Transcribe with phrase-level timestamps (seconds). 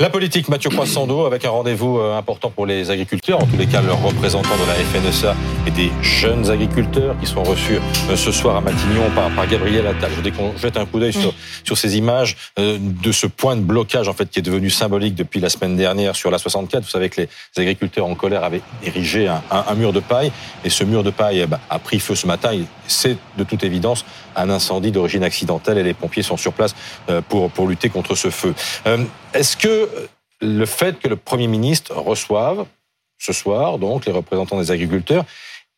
[0.00, 3.66] La politique, Mathieu Croissando, avec un rendez-vous euh, important pour les agriculteurs, en tous les
[3.66, 5.34] cas leurs représentants de la FNSA
[5.68, 7.78] et des jeunes agriculteurs qui sont reçus
[8.08, 10.10] euh, ce soir à Matignon par, par Gabriel Attal.
[10.10, 13.54] Je voudrais qu'on jette un coup d'œil sur, sur ces images euh, de ce point
[13.54, 16.84] de blocage en fait qui est devenu symbolique depuis la semaine dernière sur la 64.
[16.84, 20.32] Vous savez que les agriculteurs en colère avaient érigé un, un, mur de paille
[20.64, 22.52] et ce mur de paille bah, a pris feu ce matin.
[22.86, 24.06] C'est de toute évidence
[24.36, 26.74] un incendie d'origine accidentelle et les pompiers sont sur place
[27.28, 28.54] pour, pour lutter contre ce feu.
[29.34, 29.88] Est-ce que
[30.40, 32.64] le fait que le Premier ministre reçoive
[33.18, 35.24] ce soir donc les représentants des agriculteurs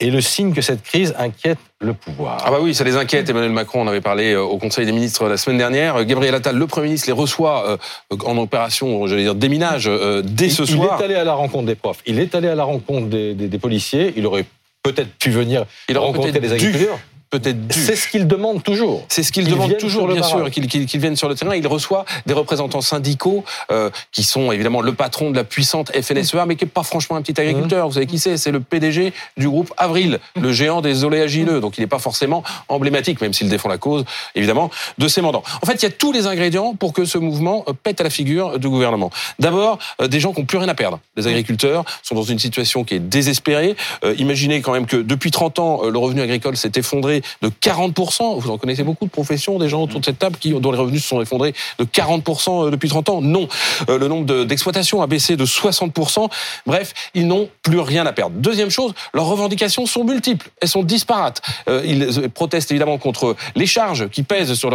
[0.00, 2.42] est le signe que cette crise inquiète le pouvoir.
[2.44, 3.28] Ah bah oui, ça les inquiète.
[3.28, 6.04] Emmanuel Macron en avait parlé euh, au Conseil des ministres la semaine dernière.
[6.04, 7.76] Gabriel Attal, le Premier ministre, les reçoit euh,
[8.24, 10.98] en opération, j'allais dire, déminage euh, dès ce soir.
[10.98, 13.34] Il est allé à la rencontre des profs, il est allé à la rencontre des,
[13.34, 14.44] des, policiers, il aurait
[14.82, 16.98] peut-être pu venir il rencontrer des agriculteurs
[17.38, 19.04] peut-être C'est ce qu'il demande toujours.
[19.08, 21.54] C'est ce qu'il demande toujours, bien sûr, qu'il qu vienne sur le terrain.
[21.54, 26.46] Il reçoit des représentants syndicaux euh, qui sont évidemment le patron de la puissante FNSEA,
[26.46, 27.84] mais qui n'est pas franchement un petit agriculteur.
[27.84, 27.88] Mmh.
[27.88, 28.36] Vous savez qui c'est?
[28.36, 30.42] C'est le PDG du groupe Avril, mmh.
[30.42, 31.60] le géant des oléagineux.
[31.60, 35.42] Donc il n'est pas forcément emblématique, même s'il défend la cause, évidemment, de ses mandants.
[35.62, 38.04] En fait, il y a tous les ingrédients pour que ce mouvement euh, pète à
[38.04, 39.10] la figure du gouvernement.
[39.38, 41.00] D'abord, euh, des gens qui n'ont plus rien à perdre.
[41.16, 43.76] Les agriculteurs sont dans une situation qui est désespérée.
[44.18, 48.40] imaginez quand même que depuis 30 ans, le revenu agricole s'est effondré de 40%.
[48.40, 50.78] Vous en connaissez beaucoup de professions, des gens autour de cette table qui, dont les
[50.78, 53.48] revenus se sont effondrés de 40% euh, depuis 30 ans Non.
[53.88, 56.28] Euh, le nombre d'exploitations a baissé de 60%.
[56.66, 58.36] Bref, ils n'ont plus rien à perdre.
[58.36, 60.50] Deuxième chose, leurs revendications sont multiples.
[60.60, 61.42] Elles sont disparates.
[61.68, 64.70] Euh, ils protestent évidemment contre les charges qui pèsent sur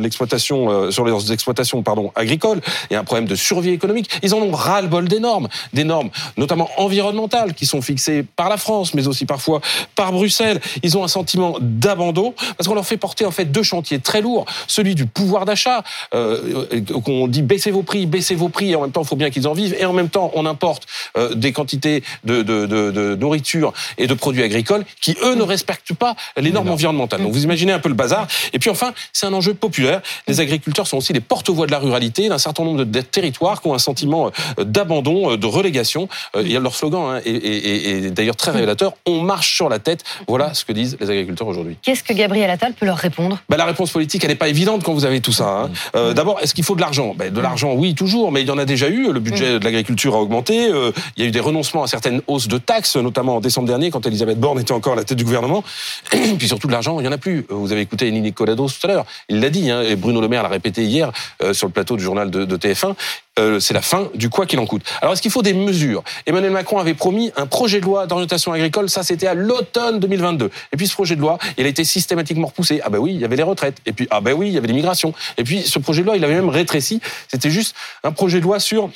[0.00, 2.60] l'exploitation, sur leurs exploitations, pardon, agricoles.
[2.90, 4.10] Il y a un problème de survie économique.
[4.22, 5.48] Ils en ont ras-le-bol des normes.
[5.72, 9.60] Des normes, notamment environnementales, qui sont fixées par la France, mais aussi parfois
[9.94, 10.60] par Bruxelles.
[10.82, 14.20] Ils ont un sentiment d'abandon parce qu'on leur fait porter en fait deux chantiers très
[14.20, 15.82] lourds, celui du pouvoir d'achat,
[16.14, 16.66] euh,
[17.04, 19.30] qu'on dit baissez vos prix, baissez vos prix, et en même temps il faut bien
[19.30, 20.86] qu'ils en vivent, et en même temps on importe
[21.16, 25.42] euh, des quantités de, de, de, de, nourriture et de produits agricoles qui eux ne
[25.42, 27.22] respectent pas les normes environnementales.
[27.22, 28.26] Donc vous imaginez un peu le bazar.
[28.52, 30.00] Et puis enfin c'est un enjeu populaire.
[30.26, 33.68] Les agriculteurs sont aussi les porte-voix de la ruralité d'un certain nombre de territoires qui
[33.68, 36.08] ont un sentiment euh, d'abandon, de relégation.
[36.36, 38.94] Il y a leur slogan hein, et, d'ailleurs très révélateur.
[39.06, 40.04] On marche sur la tête.
[40.26, 41.57] Voilà ce que disent les agriculteurs aujourd'hui.
[41.82, 43.38] Qu'est-ce que Gabriel Attal peut leur répondre?
[43.48, 45.48] Bah, La réponse politique, elle n'est pas évidente quand vous avez tout ça.
[45.48, 45.70] Hein.
[45.94, 47.14] Euh, d'abord, est-ce qu'il faut de l'argent?
[47.16, 49.12] Bah, De l'argent, oui, toujours, mais il y en a déjà eu.
[49.12, 50.70] Le budget de l'agriculture a augmenté.
[50.70, 53.68] Euh, il y a eu des renoncements à certaines hausses de taxes, notamment en décembre
[53.68, 55.64] dernier, quand Elisabeth Borne était encore à la tête du gouvernement.
[56.12, 57.46] Et puis surtout, de l'argent, il n'y en a plus.
[57.48, 59.06] Vous avez écouté Nini Colados tout à l'heure.
[59.28, 61.96] Il l'a dit, hein, et Bruno Le Maire l'a répété hier euh, sur le plateau
[61.96, 62.94] du journal de, de TF1.
[63.38, 64.82] Euh, c'est la fin du quoi qu'il en coûte.
[65.00, 66.02] Alors est-ce qu'il faut des mesures?
[66.26, 70.50] Emmanuel Macron avait promis un projet de loi d'orientation agricole, ça c'était à l'automne 2022.
[70.72, 72.80] Et puis ce projet de loi, il a été systématiquement repoussé.
[72.84, 73.78] Ah ben oui, il y avait les retraites.
[73.86, 75.14] Et puis ah ben oui, il y avait l'immigration.
[75.36, 77.00] Et puis ce projet de loi, il avait même rétréci.
[77.28, 78.90] C'était juste un projet de loi sur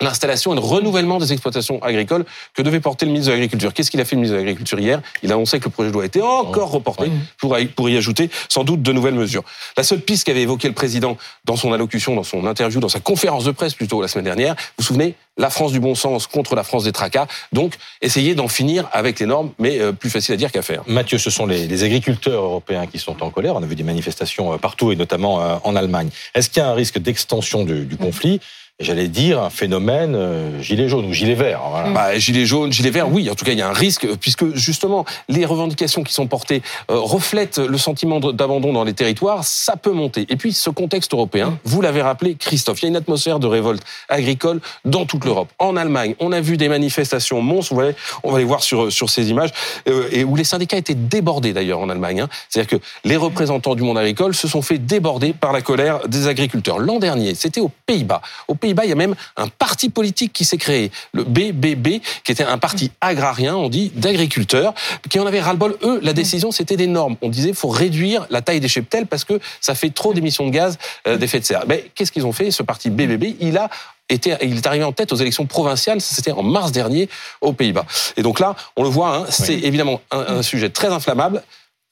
[0.00, 2.24] l'installation et le renouvellement des exploitations agricoles
[2.54, 3.72] que devait porter le ministre de l'Agriculture.
[3.74, 5.00] Qu'est-ce qu'il a fait le ministre de l'Agriculture hier?
[5.22, 8.30] Il a annoncé que le projet de loi était encore reporté pour, pour y ajouter
[8.48, 9.44] sans doute de nouvelles mesures.
[9.76, 13.00] La seule piste qu'avait évoqué le président dans son allocution, dans son interview, dans sa
[13.00, 16.26] conférence de presse plutôt la semaine dernière, vous vous souvenez la France du bon sens
[16.26, 17.26] contre la France des tracas.
[17.52, 20.82] Donc, essayer d'en finir avec les normes, mais euh, plus facile à dire qu'à faire.
[20.86, 23.56] Mathieu, ce sont les, les, agriculteurs européens qui sont en colère.
[23.56, 26.10] On a vu des manifestations euh, partout, et notamment euh, en Allemagne.
[26.34, 28.40] Est-ce qu'il y a un risque d'extension du, du conflit?
[28.80, 31.60] J'allais dire, un phénomène euh, gilet jaune ou gilet vert.
[31.70, 31.90] Voilà.
[31.90, 33.30] Bah, gilet jaune, gilet vert, oui.
[33.30, 36.62] En tout cas, il y a un risque, puisque justement, les revendications qui sont portées
[36.90, 39.44] euh, reflètent le sentiment d'abandon dans les territoires.
[39.44, 40.26] Ça peut monter.
[40.30, 43.46] Et puis, ce contexte européen, vous l'avez rappelé, Christophe, il y a une atmosphère de
[43.46, 45.48] révolte agricole dans toute l'Europe.
[45.58, 48.90] En Allemagne, on a vu des manifestations monstres, vous voyez, on va les voir sur,
[48.90, 49.50] sur ces images,
[49.88, 52.22] euh, et où les syndicats étaient débordés d'ailleurs en Allemagne.
[52.22, 52.28] Hein.
[52.48, 56.28] C'est-à-dire que les représentants du monde agricole se sont fait déborder par la colère des
[56.28, 56.78] agriculteurs.
[56.78, 58.22] L'an dernier, c'était aux Pays-Bas.
[58.48, 62.32] Aux Pays il y a même un parti politique qui s'est créé, le BBB, qui
[62.32, 64.74] était un parti agrarien, on dit, d'agriculteurs,
[65.08, 65.76] qui en avait ras-le-bol.
[65.82, 67.16] Eux, la décision, c'était des normes.
[67.22, 70.50] On disait, faut réduire la taille des cheptels parce que ça fait trop d'émissions de
[70.50, 71.64] gaz euh, d'effet de serre.
[71.66, 73.68] Mais qu'est-ce qu'ils ont fait Ce parti BBB, il a
[74.08, 77.08] été, il est arrivé en tête aux élections provinciales, c'était en mars dernier
[77.40, 77.86] aux Pays-Bas.
[78.16, 81.42] Et donc là, on le voit, hein, c'est évidemment un, sujet très inflammable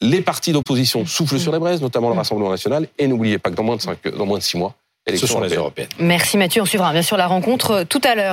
[0.01, 2.87] les partis d'opposition soufflent sur les braises, notamment le Rassemblement national.
[2.99, 4.75] Et n'oubliez pas que dans moins de, cinq, dans moins de six mois,
[5.17, 5.89] Ce sont les européennes.
[5.99, 8.27] Merci Mathieu, on suivra bien sûr la rencontre tout à l'heure.